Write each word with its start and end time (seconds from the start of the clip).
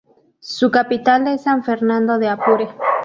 Su 0.39 0.71
capital 0.71 1.27
es 1.27 1.43
San 1.43 1.63
Fernando 1.63 2.17
de 2.17 2.27
Apure. 2.27 2.67